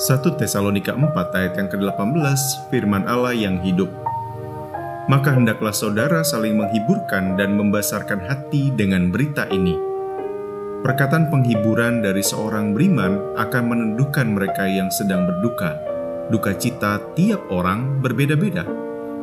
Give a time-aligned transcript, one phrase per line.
[0.00, 2.40] 1 Tesalonika 4 ayat yang ke-18
[2.72, 3.92] firman Allah yang hidup.
[5.12, 9.76] Maka hendaklah saudara saling menghiburkan dan membesarkan hati dengan berita ini.
[10.80, 15.76] Perkataan penghiburan dari seorang beriman akan menentukan mereka yang sedang berduka.
[16.32, 18.64] Duka cita tiap orang berbeda-beda.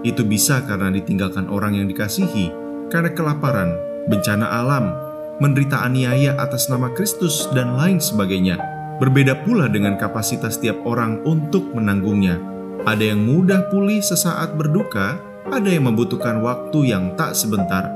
[0.06, 2.54] Itu bisa karena ditinggalkan orang yang dikasihi,
[2.94, 3.74] karena kelaparan,
[4.14, 4.94] bencana alam,
[5.42, 8.77] menderita aniaya atas nama Kristus, dan lain sebagainya.
[8.98, 12.42] Berbeda pula dengan kapasitas tiap orang untuk menanggungnya.
[12.82, 15.22] Ada yang mudah pulih sesaat berduka,
[15.54, 17.94] ada yang membutuhkan waktu yang tak sebentar.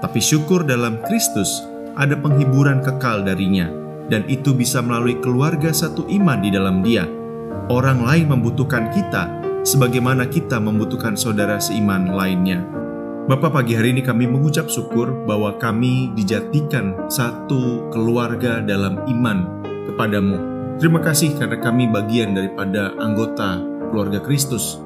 [0.00, 1.60] Tapi syukur dalam Kristus,
[1.92, 3.68] ada penghiburan kekal darinya,
[4.08, 7.04] dan itu bisa melalui keluarga satu iman di dalam Dia.
[7.68, 9.28] Orang lain membutuhkan kita,
[9.60, 12.64] sebagaimana kita membutuhkan saudara seiman lainnya.
[13.28, 19.59] Bapak pagi hari ini kami mengucap syukur bahwa kami dijadikan satu keluarga dalam iman
[19.90, 20.38] kepadamu.
[20.78, 24.80] Terima kasih karena kami bagian daripada anggota keluarga Kristus,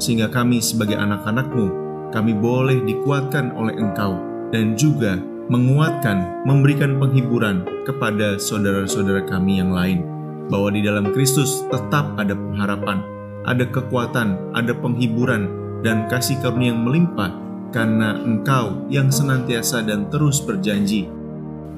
[0.00, 1.66] sehingga kami sebagai anak-anakmu,
[2.10, 4.18] kami boleh dikuatkan oleh engkau
[4.50, 10.02] dan juga menguatkan, memberikan penghiburan kepada saudara-saudara kami yang lain,
[10.50, 12.98] bahwa di dalam Kristus tetap ada pengharapan,
[13.46, 15.46] ada kekuatan, ada penghiburan,
[15.86, 17.30] dan kasih karunia yang melimpah
[17.70, 21.06] karena Engkau yang senantiasa dan terus berjanji.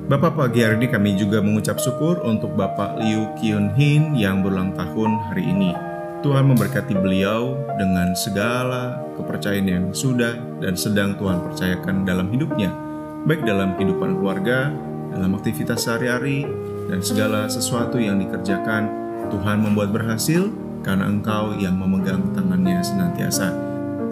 [0.09, 4.73] Bapak pagi hari ini kami juga mengucap syukur untuk Bapak Liu Kyun Hin yang berulang
[4.73, 5.77] tahun hari ini.
[6.25, 10.33] Tuhan memberkati beliau dengan segala kepercayaan yang sudah
[10.65, 12.73] dan sedang Tuhan percayakan dalam hidupnya,
[13.29, 14.73] baik dalam kehidupan keluarga,
[15.13, 16.49] dalam aktivitas sehari-hari,
[16.89, 18.89] dan segala sesuatu yang dikerjakan.
[19.29, 20.49] Tuhan membuat berhasil
[20.89, 23.53] karena Engkau yang memegang tangannya senantiasa.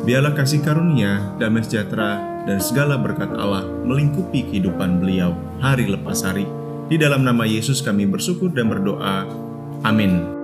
[0.05, 6.47] Biarlah kasih karunia, damai sejahtera, dan segala berkat Allah melingkupi kehidupan beliau hari lepas hari.
[6.87, 9.27] Di dalam nama Yesus kami bersyukur dan berdoa.
[9.83, 10.36] Amin.